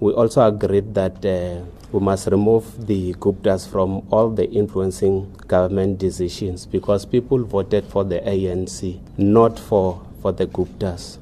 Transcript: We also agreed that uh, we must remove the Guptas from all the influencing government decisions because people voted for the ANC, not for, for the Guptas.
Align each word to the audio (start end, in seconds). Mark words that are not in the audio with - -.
We 0.00 0.12
also 0.12 0.46
agreed 0.46 0.94
that 0.94 1.24
uh, 1.26 1.64
we 1.90 1.98
must 1.98 2.28
remove 2.28 2.86
the 2.86 3.14
Guptas 3.14 3.66
from 3.68 4.06
all 4.10 4.30
the 4.30 4.48
influencing 4.48 5.32
government 5.48 5.98
decisions 5.98 6.66
because 6.66 7.04
people 7.04 7.42
voted 7.42 7.84
for 7.86 8.04
the 8.04 8.20
ANC, 8.20 9.00
not 9.16 9.58
for, 9.58 10.00
for 10.22 10.30
the 10.30 10.46
Guptas. 10.46 11.18